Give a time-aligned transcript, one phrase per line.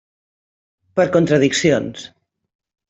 [1.01, 2.11] Per contradiccions.